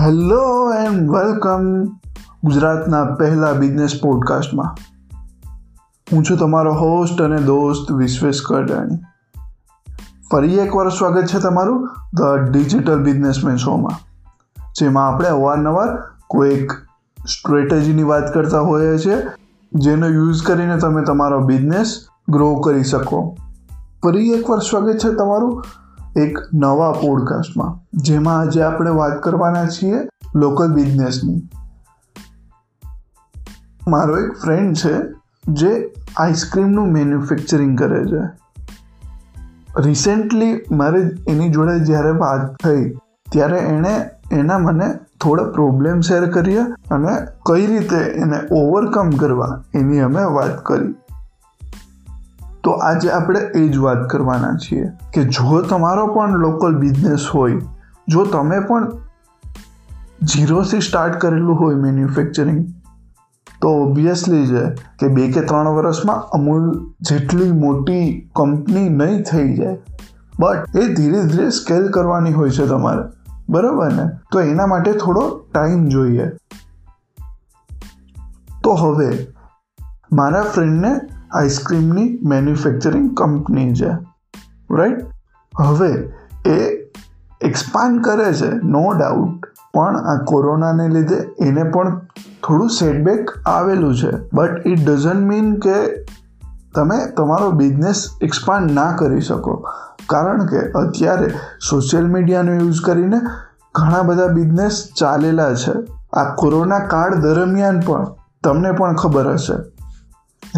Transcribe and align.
Hello 0.00 0.72
and 0.72 1.10
welcome 1.10 1.84
ગુજરાતના 2.44 3.04
પહેલા 3.04 3.52
business 3.52 4.00
પોડકાસ્ટમાં 4.02 4.76
હું 6.12 6.24
છું 6.24 6.38
તમારો 6.38 6.72
હોસ્ટ 6.72 7.22
અને 7.22 7.38
દોસ્ત 7.38 7.92
વિશ્વેશ 7.92 8.42
કરડાણી. 8.46 8.96
ફરી 10.32 10.58
એકવાર 10.58 10.88
સ્વાગત 10.88 11.26
છે 11.26 11.38
તમારું 11.38 11.90
ધ 12.14 12.22
ડિજિટલ 12.50 13.02
બિઝનેસમેન 13.02 13.56
શોમાં 13.56 14.18
જેમાં 14.80 15.08
આપણે 15.08 15.28
અવારનવાર 15.28 15.98
કોઈક 16.26 16.72
સ્ટ્રેટેજીની 17.26 18.02
વાત 18.02 18.34
કરતા 18.34 18.60
હોઈએ 18.60 18.98
છીએ, 18.98 19.16
જેનો 19.72 20.08
યુઝ 20.08 20.42
કરીને 20.42 20.78
તમે 20.78 21.02
તમારો 21.02 21.40
બિઝનેસ 21.40 22.04
ગ્રો 22.28 22.54
કરી 22.54 22.84
શકો. 22.84 23.36
ફરી 24.02 24.30
એકવાર 24.30 24.58
સ્વાગત 24.58 24.98
છે 24.98 25.12
તમારું 25.14 25.64
એક 26.18 26.38
નવા 26.54 26.92
પોડકાસ્ટમાં 26.92 28.00
જેમાં 28.00 28.38
આજે 28.38 28.62
આપણે 28.62 28.90
વાત 28.90 29.22
કરવાના 29.22 29.66
છીએ 29.66 29.98
લોકલ 30.34 30.72
બિઝનેસની 30.72 31.48
મારો 33.88 34.18
એક 34.18 34.32
ફ્રેન્ડ 34.32 34.76
છે, 34.76 34.94
જે 35.48 35.94
આઈસ્ક્રીમનું 36.16 36.92
મેન્યુફેક્ચરિંગ 36.92 37.78
કરે 37.78 38.04
છે. 38.04 38.22
રિસેન્ટલી 39.80 40.60
મારે 40.70 41.00
એની 41.28 41.50
જોડે 41.50 41.78
જ્યારે 41.78 42.10
વાત 42.10 42.56
થઈ, 42.64 42.90
ત્યારે 43.32 43.58
એણે 43.58 44.10
એના 44.32 44.58
મને 44.58 44.94
થોડા 45.20 45.44
પ્રોબ્લેમ 45.44 46.00
શેર 46.00 46.30
કર્યા 46.30 46.66
અને 46.90 47.14
કઈ 47.46 47.66
રીતે 47.66 47.96
એને 47.96 48.40
ઓવરકમ 48.52 49.10
કરવા 49.10 49.62
એની 49.74 50.00
અમે 50.00 50.24
વાત 50.24 50.66
કરી. 50.66 50.94
તો 52.64 52.70
આજે 52.70 53.10
આપણે 53.10 53.40
એ 53.40 53.68
જ 53.68 53.76
વાત 53.76 54.10
કરવાના 54.10 54.54
છીએ 54.54 54.86
કે 55.14 55.24
જો 55.24 55.62
તમારો 55.62 56.06
પણ 56.06 56.38
લોકલ 56.38 56.76
બિઝનેસ 56.76 57.26
હોય, 57.34 57.60
જો 58.08 58.24
તમે 58.24 58.60
પણ 58.60 58.92
ઝીરોથી 60.22 60.80
સ્ટાર્ટ 60.80 61.16
કરેલું 61.16 61.60
હોય 61.60 61.74
મેન્યુફેક્ચરિંગ 61.74 62.66
તો 63.62 63.68
ઓબ્વિયસલી 63.68 64.46
છે 64.46 64.70
કે 64.70 65.08
બે 65.08 65.32
કે 65.32 65.40
ત્રણ 65.40 65.68
વર્ષમાં 65.68 66.16
અમૂલ 66.16 66.92
જેટલી 67.00 67.52
મોટી 67.52 68.30
કંપની 68.36 68.88
નહીં 68.88 69.22
થઈ 69.22 69.56
જાય. 69.56 69.78
બટ 70.40 70.76
એ 70.76 70.94
ધીરે 70.94 71.22
ધીરે 71.22 71.50
સ્કેલ 71.50 71.88
કરવાની 71.88 72.32
હોય 72.32 72.50
છે 72.50 72.66
તમારે. 72.66 73.02
બરાબર 73.48 73.92
ને? 73.92 74.10
તો 74.32 74.40
એના 74.40 74.66
માટે 74.66 74.92
થોડો 74.92 75.44
ટાઈમ 75.52 75.88
જોઈએ. 75.88 76.26
તો 78.62 78.72
હવે, 78.74 79.26
મારા 80.12 80.42
ફ્રેન્ડને 80.42 81.00
આઈસ્ક્રીમની 81.32 82.18
મેન્યુફેક્ચરિંગ 82.22 83.16
કંપની 83.16 83.74
છે. 83.74 83.90
રાઈટ 84.70 84.98
હવે 85.60 86.12
એ 86.46 86.90
એક્સપાન્ડ 87.40 88.04
કરે 88.04 88.32
છે 88.32 88.50
નો 88.50 88.92
ડાઉટ 88.98 89.44
પણ 89.74 89.96
આ 89.96 90.24
કોરોનાને 90.24 90.88
લીધે 90.88 91.16
એને 91.40 91.64
પણ 91.64 91.98
થોડું 92.46 92.70
સેટબેક 92.70 93.30
આવેલું 93.46 93.96
છે. 93.96 94.10
બટ 94.32 94.66
ઇટ 94.66 94.86
ડઝન્ટ 94.86 95.22
મીન 95.22 95.54
કે 95.54 96.04
તમે 96.74 97.06
તમારો 97.16 97.50
બિઝનેસ 97.50 98.04
એક્સપાન્ડ 98.22 98.72
ના 98.72 98.92
કરી 98.92 99.20
શકો. 99.20 99.68
કારણ 100.06 100.46
કે 100.46 100.58
અત્યારે 100.58 101.28
સોશિયલ 101.70 102.06
મીડિયાનો 102.06 102.54
યુઝ 102.54 102.80
કરીને 102.84 103.20
ઘણા 103.74 104.02
બધા 104.02 104.26
બિઝનેસ 104.26 104.88
ચાલેલા 104.98 105.54
છે. 105.54 105.72
આ 106.12 106.34
કોરોના 106.34 106.78
કાળ 106.78 107.14
દરમિયાન 107.14 107.80
પણ 107.80 108.06
તમને 108.44 108.72
પણ 108.72 108.94
ખબર 108.94 109.32
હશે. 109.32 109.77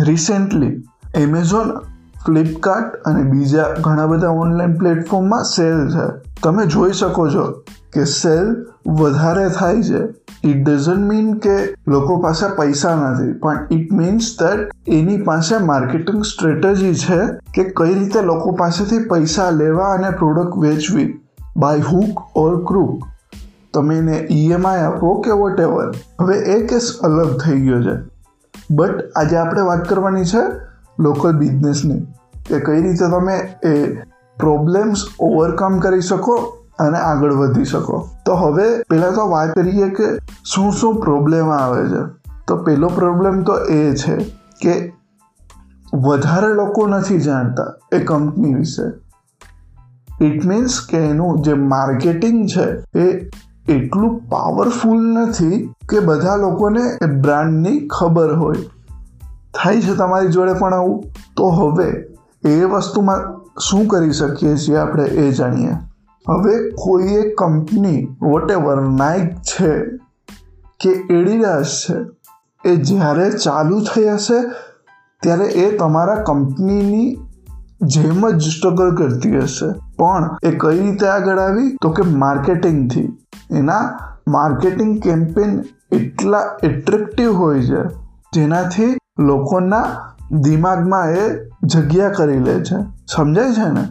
રિસેન્ટલી 0.07 0.75
એમેઝોન 1.15 1.71
ફ્લિપકાર્ટ 2.27 2.97
અને 3.03 3.23
બીજા 3.23 3.69
ઘણા 3.81 4.07
બધા 4.07 4.29
ઓનલાઈન 4.29 4.75
પ્લેટફોર્મમાં 4.75 5.45
સેલ 5.45 5.87
છે. 5.89 6.07
તમે 6.43 6.67
જોઈ 6.67 6.93
શકો 6.93 7.29
છો 7.29 7.45
કે 7.93 8.05
સેલ 8.05 8.51
વધારે 8.87 9.49
થાય 9.49 9.83
છે. 9.83 10.03
ઇટ 10.45 10.61
ડઝન્ટ 10.67 11.07
મીન 11.09 11.33
કે 11.35 11.55
લોકો 11.89 12.17
પાસે 12.17 12.47
પૈસા 12.57 12.95
નથી, 12.97 13.33
પણ 13.33 13.67
ઇટ 13.71 13.93
મીન્સ 13.93 14.31
દેટ 14.43 14.71
એની 14.89 15.17
પાસે 15.23 15.59
માર્કેટિંગ 15.65 16.25
સ્ટ્રેટેજી 16.25 16.95
છે 16.95 17.19
કે 17.55 17.65
કઈ 17.77 17.95
રીતે 17.95 18.23
લોકો 18.23 18.53
પાસેથી 18.53 18.99
પૈસા 18.99 19.51
લેવા 19.51 19.91
અને 19.91 20.11
પ્રોડક્ટ 20.11 20.57
વેચવી. 20.57 21.09
બાય 21.57 21.81
હુક 21.81 22.23
ઓર 22.37 22.65
ક્રૂક 22.65 23.05
તમે 23.75 23.99
એને 23.99 24.17
ઈએમઆઈ 24.31 24.81
આપો 24.81 25.15
કે 25.21 25.31
વોટ 25.31 25.61
એવર 25.61 25.93
હવે 26.21 26.35
એ 26.35 26.67
કેસ 26.67 26.99
અલગ 27.03 27.37
થઈ 27.39 27.61
ગયો 27.61 27.83
છે. 27.83 27.97
બટ 28.71 29.13
આજે 29.17 29.37
આપણે 29.37 29.61
વાત 29.61 29.89
કરવાની 29.89 30.25
છે 30.25 30.43
લોકલ 30.99 31.33
બિઝનેસની 31.33 32.01
કે 32.47 32.61
કઈ 32.61 32.83
રીતે 32.83 33.07
તમે 33.07 33.57
એ 33.65 33.95
પ્રોબ્લેમ્સ 34.41 35.05
ઓવરકમ 35.21 35.79
કરી 35.79 36.01
શકો 36.01 36.33
અને 36.79 36.99
આગળ 36.99 37.33
વધી 37.33 37.65
શકો. 37.65 38.09
તો 38.27 38.35
હવે 38.35 38.83
પહેલાં 38.83 39.15
તો 39.15 39.29
વાત 39.29 39.55
કરીએ 39.55 39.89
કે 39.89 40.05
શું 40.45 40.73
શું 40.73 41.01
પ્રોબ્લેમ 41.01 41.51
આવે 41.51 41.89
છે. 41.89 42.03
તો 42.47 42.57
પહેલો 42.57 42.89
પ્રોબ્લેમ 42.89 43.43
તો 43.43 43.59
એ 43.65 43.95
છે 43.97 44.17
કે 44.63 44.93
વધારે 45.95 46.55
લોકો 46.55 46.87
નથી 46.87 47.21
જાણતા 47.21 47.75
એ 47.93 47.99
કંપની 47.99 48.55
વિશે. 48.55 49.11
ઇટ 50.25 50.45
મીન્સ 50.45 50.81
કે 50.91 50.97
એનું 50.97 51.43
જે 51.43 51.53
માર્કેટિંગ 51.53 52.49
છે 52.49 52.99
એ 52.99 53.31
એટલું 53.71 54.29
પાવરફુલ 54.29 55.03
નથી 55.03 55.75
કે 55.89 56.01
બધા 56.01 56.37
લોકોને 56.37 56.81
એ 57.03 57.07
બ્રાન્ડની 57.07 57.89
ખબર 57.89 58.35
હોય. 58.37 58.57
થાય 59.55 59.81
છે 59.81 59.95
તમારી 59.95 60.29
જોડે 60.29 60.53
પણ 60.53 60.75
આવું? 60.75 61.05
તો 61.37 61.49
હવે 61.49 62.07
એ 62.49 62.65
વસ્તુમાં 62.65 63.41
શું 63.61 63.87
કરી 63.87 64.13
શકીએ 64.13 64.57
છીએ 64.57 64.77
આપણે 64.77 65.05
એ 65.05 65.31
જાણીએ. 65.31 65.73
હવે 66.29 66.71
કોઈ 66.71 67.05
એક 67.05 67.39
કંપની 67.39 68.17
વોટ 68.23 68.51
એવર 68.51 68.81
નાઇક 68.83 69.35
છે 69.35 69.81
કે 70.81 70.91
એડિડાસ 70.91 71.67
છે, 71.67 71.97
એ 72.71 72.77
જ્યારે 72.77 73.31
ચાલુ 73.31 73.81
થઈ 73.81 74.09
હશે 74.09 74.43
ત્યારે 75.23 75.45
એ 75.45 75.77
તમારા 75.77 76.15
કંપનીની 76.15 77.19
જેમ 77.83 78.31
જ 78.31 78.43
સ્ટ્રગલ 78.43 78.97
કરતી 78.97 79.39
હશે. 79.39 79.73
પણ 79.73 80.39
એ 80.43 80.51
કઈ 80.51 80.79
રીતે 80.81 81.07
આગળ 81.07 81.39
આવી? 81.39 81.77
તો 81.83 81.91
કે 81.91 82.03
માર્કેટિંગથી 82.03 83.09
એના 83.51 83.99
માર્કેટિંગ 84.29 85.03
કેમ્પેન 85.03 85.65
એટલા 85.93 86.57
એટ્રેક્ટિવ 86.63 87.33
હોય 87.33 87.63
છે, 87.63 87.83
જેનાથી 88.35 88.97
લોકોના 89.19 89.85
દિમાગમાં 90.33 91.11
એ 91.11 91.51
જગ્યા 91.65 92.09
કરી 92.09 92.39
લે 92.39 92.61
છે. 92.61 92.77
સમજાય 93.15 93.53
છે 93.53 93.73
ને? 93.73 93.89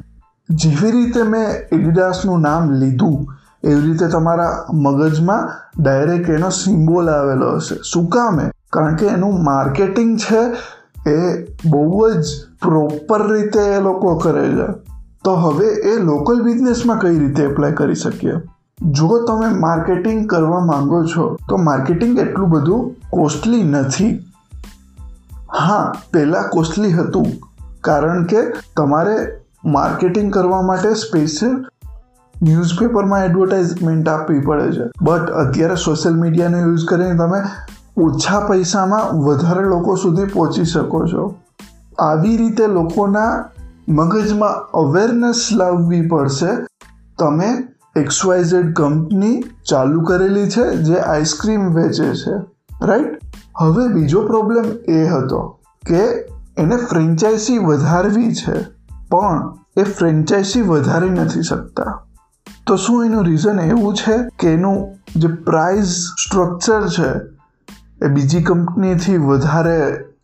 જેવી 0.50 0.92
રીતે 0.92 1.24
મેં 1.24 1.48
એડિડાસનું 1.72 2.42
નામ 2.42 2.72
લીધું, 2.72 3.28
એવી 3.64 3.82
રીતે 3.82 4.08
તમારા 4.08 4.66
મગજમાં 4.74 5.50
ડાયરેક્ટ 5.84 6.30
એનો 6.30 6.50
સિમ્બોલ 6.50 7.10
આવેલો 7.10 7.56
હશે. 7.56 7.76
શું 7.76 8.10
કામે 8.10 8.52
કારણ 8.74 8.96
કે 8.96 9.06
એનું 9.06 9.44
માર્કેટિંગ 9.44 10.18
છે, 10.18 10.42
એ 11.10 11.46
બહુ 11.70 12.10
જ 12.10 12.26
પ્રોપર 12.62 13.34
રીતે 13.34 13.60
એ 13.60 13.82
લોકો 13.82 14.16
કરે 14.16 14.50
છે. 14.52 14.72
તો 15.24 15.36
હવે 15.36 15.66
એ 15.66 15.98
લોકલ 15.98 16.42
બિઝનેસમાં 16.42 17.00
કઈ 17.00 17.20
રીતે 17.20 17.44
એપ્લાય 17.44 17.72
કરી 17.72 17.96
શકીએ? 17.96 18.34
જો 18.82 19.26
તમે 19.28 19.50
માર્કેટિંગ 19.50 20.30
કરવા 20.30 20.66
માંગો 20.66 21.04
છો, 21.06 21.38
તો 21.50 21.58
માર્કેટિંગ 21.58 22.20
એટલું 22.20 22.50
બધું 22.50 22.96
કોસ્ટલી 23.10 23.64
નથી. 23.64 24.26
હા, 25.60 25.94
પહેલાં 26.14 26.50
કોસ્ટલી 26.50 26.92
હતું, 26.92 27.26
કારણ 27.82 28.24
કે 28.24 28.38
તમારે 28.78 29.42
માર્કેટિંગ 29.66 30.34
કરવા 30.34 30.62
માટે 30.62 30.94
સ્પેશિયલ 30.94 31.66
ન્યૂઝપેપરમાં 32.44 33.26
એડવર્ટાઇઝમેન્ટ 33.26 34.10
આપવી 34.10 34.40
પડે 34.40 34.72
છે. 34.72 34.92
બટ 35.02 35.30
અત્યારે 35.30 35.76
સોશિયલ 35.76 36.16
મીડિયાનો 36.16 36.58
યુઝ 36.58 36.86
કરીને 36.86 37.18
તમે 37.18 37.40
ઓછા 37.98 38.40
પૈસામાં 38.40 39.18
વધારે 39.18 39.64
લોકો 39.64 39.96
સુધી 39.96 40.26
પહોંચી 40.26 40.66
શકો 40.66 41.08
છો. 41.08 41.36
આવી 42.00 42.38
રીતે 42.38 42.68
લોકોના 42.68 43.46
મગજમાં 43.90 44.72
અવેરનેસ 44.72 45.50
લાવવી 45.54 46.08
પડશે. 46.08 46.48
તમે 47.20 47.68
એક્સવાયઝેડ 48.00 48.74
કંપની 48.74 49.44
ચાલુ 49.70 50.02
કરેલી 50.02 50.50
છે, 50.50 50.66
જે 50.76 50.98
આઈસ્ક્રીમ 50.98 51.70
વેચે 51.74 52.14
છે. 52.16 52.36
રાઈટ 52.86 53.20
હવે 53.58 53.88
બીજો 53.88 54.28
પ્રોબ્લેમ 54.28 54.66
એ 54.88 55.08
હતો 55.08 55.60
કે 55.88 56.02
એને 56.58 56.76
ફ્રેન્ચાઇઝી 56.76 57.58
વધારવી 57.58 58.36
છે, 58.36 58.58
પણ 59.10 59.56
એ 59.78 59.84
ફ્રેન્ચાઇઝી 59.84 60.62
વધારી 60.62 61.10
નથી 61.10 61.42
શકતા. 61.42 62.06
તો 62.68 62.76
શું 62.76 63.06
એનું 63.06 63.26
રીઝન 63.26 63.60
એવું 63.60 63.96
છે 63.96 64.18
કે 64.40 64.54
એનું 64.54 64.78
જે 65.16 65.28
પ્રાઇઝ 65.28 65.86
સ્ટ્રક્ચર 66.24 66.88
છે, 66.88 67.10
એ 68.06 68.10
બીજી 68.10 68.44
કંપનીથી 68.44 69.18
વધારે 69.18 69.78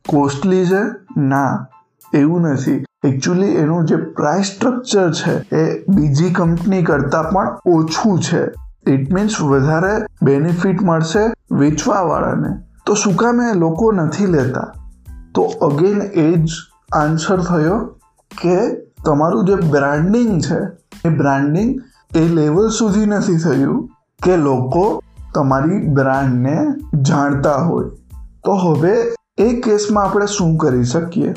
કોસ્ટલી 0.10 0.66
છે? 0.66 0.83
ના. 1.18 1.68
એવું 2.13 2.42
નથી. 2.42 2.86
એકચ્યુઅલી 3.04 3.48
એનું 3.48 3.86
જે 3.86 3.96
પ્રાઇસ 3.96 4.46
સ્ટ્રક્ચર 4.46 5.12
છે, 5.12 5.56
એ 5.56 5.84
બીજી 5.88 6.30
કંપની 6.30 6.84
કરતાં 6.84 7.30
પણ 7.30 7.57
ઓછું 7.66 8.19
છે. 8.22 8.44
ઇટ 8.92 9.13
મીન્સ 9.13 9.42
વધારે 9.42 10.06
બેનિફિટ 10.24 10.81
મળશે 10.81 11.34
વેચવાવાળાને. 11.56 12.57
તો 12.86 12.94
શું 12.94 13.16
કામ 13.16 13.42
એ 13.42 13.54
લોકો 13.54 13.92
નથી 13.92 14.25
લેતા? 14.25 14.74
તો 15.36 15.42
અગેન 15.42 16.02
એ 16.02 16.34
જ 16.36 16.50
આન્સર 16.94 17.42
થયો 17.42 17.86
કે 18.42 18.75
તમારું 19.06 19.46
જે 19.46 19.56
બ્રાન્ડિંગ 19.56 20.42
છે, 20.42 20.57
એ 21.06 21.10
બ્રાન્ડિંગ 21.10 21.81
એ 22.16 22.28
લેવલ 22.28 22.69
સુધી 22.69 23.06
નથી 23.06 23.38
થયું 23.38 23.90
કે 24.24 24.38
લોકો 24.38 25.04
તમારી 25.36 25.88
બ્રાન્ડને 25.88 26.68
જાણતા 27.02 27.56
હોય. 27.56 27.86
તો 28.46 28.54
હવે 28.54 28.98
એ 29.38 29.62
કેસમાં 29.62 30.04
આપણે 30.04 30.25
શું 30.25 30.57
કરી 30.57 30.84
શકીએ? 30.84 31.34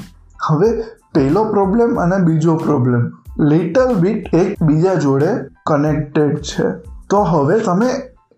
હવે 0.49 0.73
પહેલો 1.15 1.45
પ્રોબ્લેમ 1.45 2.01
અને 2.01 2.17
બીજો 2.17 2.57
પ્રોબ્લેમ 2.57 3.11
લિટલ 3.41 3.95
બીટ 3.95 4.35
એક 4.35 4.63
બીજા 4.63 4.95
જોડે 4.95 5.29
કનેક્ટેડ 5.67 6.39
છે. 6.39 6.71
તો 7.11 7.23
હવે 7.23 7.59
તમે 7.59 7.91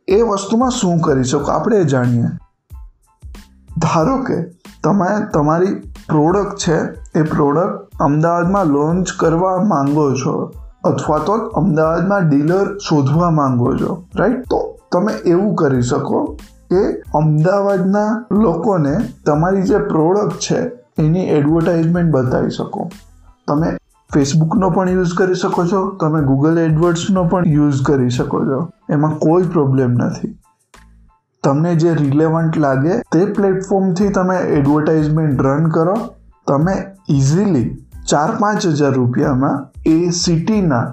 એ 0.08 0.22
વસ્તુમાં 0.22 0.70
શું 0.70 0.98
કરી 0.98 1.24
શકો? 1.24 1.52
આપણે 1.52 1.84
જાણીએ. 1.84 2.22
ધારો 3.78 4.16
કે 4.16 4.42
તમે, 4.84 5.26
તમારી 5.34 5.74
પ્રોડક્ટ 6.08 6.56
છે, 6.56 6.78
એ 7.18 7.22
પ્રોડક્ટ 7.22 7.90
અમદાવાદમાં 8.00 8.66
લોન્ચ 8.66 9.08
કરવા 9.18 9.64
માંગો 9.64 10.14
છો 10.14 10.52
અથવા 10.84 11.18
તો 11.18 11.32
અમદાવાદમાં 11.32 12.28
ડીલર 12.28 12.78
શોધવા 12.78 13.30
માંગો 13.30 13.76
છો 13.76 14.04
રાઈટ 14.16 14.40
તો 14.50 14.78
તમે 14.92 15.12
એવું 15.12 15.54
કરી 15.54 15.82
શકો 15.82 16.36
કે 16.70 17.02
અમદાવાદના 17.14 18.26
લોકોને 18.32 18.96
તમારી 19.26 19.62
જે 19.62 19.78
પ્રોડક્ટ 19.78 20.38
છે 20.38 20.70
એની 21.04 21.28
એડવર્ટાઇઝમેન્ટ 21.36 22.12
બતાવી 22.16 22.56
શકો. 22.58 22.88
તમે 23.48 23.70
ફેસબુકનો 24.10 24.70
પણ 24.76 24.96
યુઝ 24.98 25.16
કરી 25.18 25.40
શકો 25.40 25.64
છો, 25.72 25.80
તમે 26.00 26.20
ગૂગલ 26.28 26.60
એડવર્ડ્સનો 26.66 27.24
પણ 27.32 27.50
યુઝ 27.56 27.82
કરી 27.88 28.14
શકો 28.18 28.44
છો. 28.48 28.60
એમાં 28.94 29.18
કોઈ 29.24 29.50
પ્રોબ્લેમ 29.56 29.98
નથી. 30.06 30.32
તમને 31.44 31.74
જે 31.82 31.92
રિલેવન્ટ 32.00 32.56
લાગે 32.64 32.96
તે 33.12 33.20
પ્લેટફોર્મથી 33.36 34.10
તમે 34.16 34.38
એડવર્ટાઇઝમેન્ટ 34.56 35.44
રન 35.46 35.70
કરો. 35.76 35.96
તમે 36.46 36.74
ઇઝીલી 37.16 37.68
ચાર 38.10 38.30
પાંચ 38.40 38.66
હજાર 38.78 38.92
રૂપિયામાં 38.94 39.58
એ 39.94 39.96
સિટીના 40.20 40.86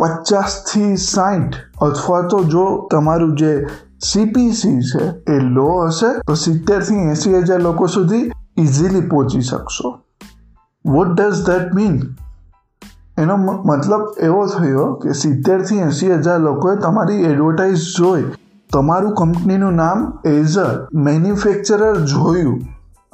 પચાસથી 0.00 0.90
સાઠ 1.04 1.56
અથવા 1.86 2.22
તો 2.32 2.38
જો 2.54 2.66
તમારું 2.90 3.32
જે 3.40 3.52
સીપીસી 4.08 4.78
છે 4.90 5.02
એ 5.34 5.40
લો 5.56 5.70
હશે, 5.86 6.10
તો 6.26 6.36
સિત્તેરથી 6.44 7.02
એંસી 7.10 7.34
હજાર 7.48 7.60
લોકો 7.66 7.88
સુધી 7.96 8.30
ઇઝીલી 8.62 9.00
પહોંચી 9.00 9.40
શકશો. 9.40 9.94
વોટ 10.84 11.08
ડઝ 11.08 11.46
ધેટ 11.46 11.74
મીન 11.74 12.00
એનો 13.18 13.36
મતલબ 13.36 14.02
એવો 14.18 14.46
થયો 14.46 14.92
કે 14.94 15.12
સિત્તેરથી 15.12 15.78
એંસી 15.78 16.14
હજાર 16.14 16.40
લોકોએ 16.40 16.76
તમારી 16.76 17.24
એડવર્ટાઇઝ 17.24 17.86
જોઈ. 17.98 18.24
તમારું 18.72 19.14
કંપનીનું 19.14 19.72
નામ 19.74 20.12
એઝ 20.24 20.58
અ 20.58 20.66
મેન્યુફેક્ચરર 20.94 21.96
જોયું. 21.96 22.60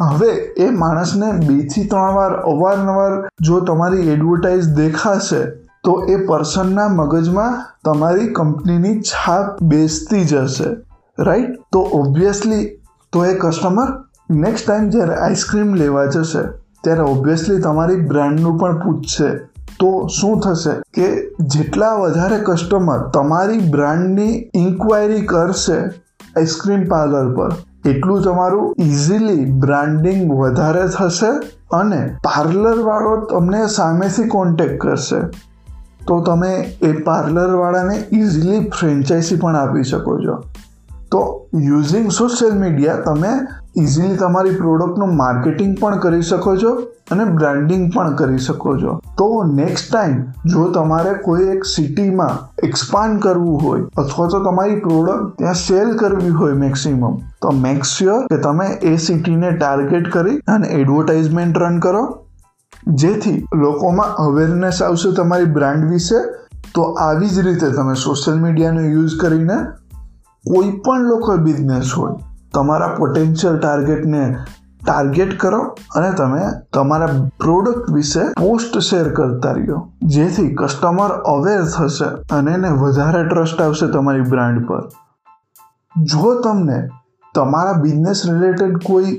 હવે 0.01 0.33
એ 0.59 0.71
માણસને 0.71 1.33
બેથી 1.33 1.85
ત્રણ 1.85 2.15
વાર, 2.15 2.33
અવારનવાર 2.33 3.29
જો 3.41 3.61
તમારી 3.61 4.09
એડવર્ટાઇઝ 4.11 4.69
દેખાશે, 4.69 5.45
તો 5.85 6.03
એ 6.09 6.17
પર્સનના 6.27 6.89
મગજમાં 6.89 7.55
તમારી 7.85 8.33
કંપનીની 8.33 9.01
છાપ 9.03 9.63
બેસતી 9.63 10.25
જશે. 10.25 10.77
રાઈટ 11.19 11.61
તો 11.73 11.81
ઓબ્વિયસલી 11.93 12.65
તો 13.13 13.25
એ 13.25 13.35
કસ્ટમર 13.39 13.93
નેક્સ્ટ 14.31 14.67
ટાઈમ 14.67 14.89
જ્યારે 14.89 15.15
આઈસ્ક્રીમ 15.15 15.75
લેવા 15.75 16.05
જશે, 16.05 16.43
ત્યારે 16.85 17.01
ઓબ્વિયસલી 17.01 17.61
તમારી 17.61 17.97
બ્રાન્ડનું 17.97 18.59
પણ 18.59 18.79
પૂછશે. 18.79 19.29
તો 19.81 20.09
શું 20.21 20.41
થશે? 20.41 20.71
કે 20.95 21.31
જેટલા 21.41 21.95
વધારે 21.95 22.39
કસ્ટમર 22.45 22.99
તમારી 22.99 23.59
બ્રાન્ડની 23.59 24.51
ઇન્ક્વાયરી 24.55 25.27
કરશે 25.27 25.79
આઈસ્ક્રીમ 26.37 26.85
પાર્લર 26.85 27.35
પર, 27.35 27.53
એટલું 27.89 28.23
તમારું 28.23 28.75
ઇઝીલી 28.79 29.45
બ્રાન્ડિંગ 29.45 30.33
વધારે 30.33 30.89
થશે 30.89 31.33
અને 31.77 32.17
પાર્લરવાળો 32.25 33.17
તમને 33.25 33.67
સામેથી 33.67 34.29
કોન્ટેક્ટ 34.29 34.81
કરશે. 34.81 35.21
તો 36.07 36.21
તમે 36.21 36.53
એ 36.83 36.93
પાર્લરવાળાને 36.93 38.05
ઇઝીલી 38.13 38.71
ફ્રેન્ચાઇઝી 38.71 39.37
પણ 39.37 39.57
આપી 39.57 39.83
શકો 39.83 40.19
છો. 40.19 40.43
તો 41.17 41.23
યુઝિંગ 41.69 42.11
સોશિયલ 42.17 42.59
મીડિયા 42.65 43.07
તમે 43.07 43.33
ઇઝીલી 43.85 44.21
તમારી 44.21 44.59
પ્રોડક્ટનું 44.61 45.17
માર્કેટિંગ 45.17 45.73
પણ 45.81 45.99
કરી 46.05 46.29
શકો 46.29 46.55
છો 46.63 46.71
અને 47.15 47.25
બ્રાન્ડિંગ 47.25 47.83
પણ 47.95 48.15
કરી 48.19 48.39
શકો 48.45 48.73
છો. 48.79 48.95
તો 49.19 49.27
નેક્સ્ટ 49.51 49.93
ટાઈમ 49.93 50.17
જો 50.53 50.65
તમારે 50.77 51.13
કોઈ 51.25 51.49
એક 51.53 51.67
સિટીમાં 51.73 52.39
એક્સપાન્ડ 52.69 53.21
કરવું 53.23 53.63
હોય 53.65 53.85
અથવા 54.03 54.29
તો 54.35 54.41
તમારી 54.47 54.79
પ્રોડક્ટ 54.87 55.39
ત્યાં 55.39 55.61
સેલ 55.63 55.93
કરવી 56.03 56.33
હોય 56.41 56.59
મેક્સિમમ 56.63 57.07
તો 57.43 57.55
મેક 57.61 57.89
શ્યોર 57.93 58.27
કે 58.33 58.41
તમે 58.47 58.69
એ 58.93 58.95
સિટીને 59.07 59.51
ટાર્ગેટ 59.57 60.11
કરી 60.13 60.39
અને 60.55 60.69
એડવર્ટાઇઝમેન્ટ 60.81 61.63
રન 61.65 61.79
કરો. 61.79 62.03
જેથી 63.03 63.39
લોકોમાં 63.63 64.19
અવેરનેસ 64.27 64.83
આવશે 64.83 65.15
તમારી 65.15 65.55
બ્રાન્ડ 65.55 65.91
વિશે, 65.93 66.19
તો 66.75 66.83
આવી 67.07 67.29
જ 67.29 67.49
રીતે 67.49 67.69
તમે 67.71 67.95
સોશિયલ 68.05 68.39
મીડિયાનો 68.41 68.87
યુઝ 68.91 69.19
કરીને 69.21 69.57
કોઈ 70.47 70.73
પણ 70.85 71.09
લોકલ 71.11 71.39
બિઝનેસ 71.47 71.93
હોય, 71.99 72.17
તમારા 72.55 72.95
પોટેન્શિયલ 72.99 73.57
ટાર્ગેટને 73.59 74.23
ટાર્ગેટ 74.83 75.33
કરો 75.43 75.61
અને 75.97 76.11
તમે 76.19 76.43
તમારા 76.75 77.15
પ્રોડક્ટ 77.43 77.89
વિશે 77.95 78.27
પોસ્ટ 78.41 78.77
શેર 78.89 79.09
કરતા 79.17 79.55
રહ્યો. 79.57 79.79
જેથી 80.17 80.53
કસ્ટમર 80.61 81.15
અવેર 81.33 81.65
થશે 81.73 82.11
અને 82.37 82.53
એને 82.59 82.71
વધારે 82.83 83.23
ટ્રસ્ટ 83.25 83.65
આવશે 83.65 83.89
તમારી 83.97 84.29
બ્રાન્ડ 84.35 84.61
પર. 84.69 84.85
જો 85.97 86.35
તમને 86.45 86.79
તમારા 87.35 87.81
બિઝનેસ 87.81 88.23
રિલેટેડ 88.29 88.77
કોઈ 88.85 89.17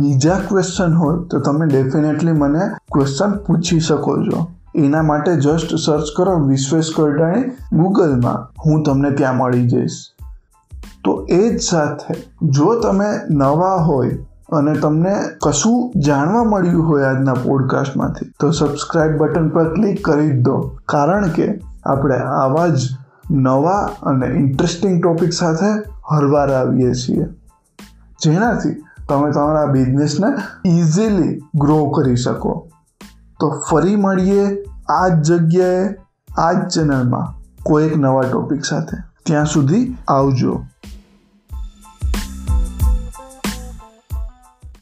બીજા 0.00 0.40
ક્વેશ્ચન 0.48 0.98
હોય, 1.02 1.18
તો 1.30 1.40
તમે 1.40 1.66
ડેફિનેટલી 1.66 2.36
મને 2.42 2.66
ક્વેશ્ચન 2.92 3.38
પૂછી 3.46 3.80
શકો 3.80 4.16
છો. 4.26 4.42
એના 4.84 5.04
માટે 5.08 5.36
જસ્ટ 5.36 5.76
સર્ચ 5.76 6.12
કરો 6.16 6.34
વિશ્વેશ 6.46 6.90
કરડાણી 6.96 7.44
ગૂગલમાં 7.78 8.40
હું 8.64 8.82
તમને 8.82 9.10
ત્યાં 9.20 9.36
મળી 9.36 9.66
જઈશ. 9.66 9.98
તો 11.04 11.26
એ 11.30 11.56
જ 11.56 11.62
સાથે 11.62 12.14
જો 12.42 12.80
તમે 12.80 13.06
નવા 13.30 13.74
હોય 13.74 14.10
અને 14.52 14.74
તમને 14.74 15.14
કશું 15.42 15.92
જાણવા 16.00 16.44
મળ્યું 16.44 16.88
હોય 16.88 17.02
આજના 17.02 17.34
પોડકાસ્ટમાંથી, 17.34 18.32
તો 18.40 18.50
સબસ્ક્રાઇબ 18.50 19.16
બટન 19.16 19.48
પર 19.48 19.74
ક્લિક 19.74 20.04
કરી 20.04 20.30
દો. 20.30 20.76
કારણ 20.88 21.28
કે 21.28 21.60
આપણે 21.86 22.16
આવા 22.16 22.68
જ 22.68 22.78
નવા 23.30 23.90
અને 24.02 24.26
ઇન્ટરેસ્ટિંગ 24.26 25.02
ટોપિક 25.02 25.32
સાથે 25.32 25.66
હરવાર 26.10 26.52
આવીએ 26.52 26.94
છીએ. 26.94 27.26
જેનાથી 28.22 28.82
તમે 29.08 29.30
તમારા 29.30 29.66
બિઝનેસને 29.66 30.26
ઇઝીલી 30.68 31.42
ગ્રો 31.54 31.86
કરી 31.86 32.16
શકો. 32.16 32.68
તો 33.40 33.62
ફરી 33.70 33.96
મળીએ 33.96 34.64
આ 34.88 35.08
જ 35.08 35.32
જગ્યાએ 35.32 35.94
આ 36.38 36.52
જ 36.52 36.68
ચેનલમાં 36.68 37.34
કોઈ 37.62 37.84
એક 37.84 37.96
નવા 37.96 38.22
ટોપિક 38.22 38.64
સાથે. 38.64 39.13
ત્યાં 39.24 39.46
સુધી 39.46 39.84
આવજો 40.08 40.54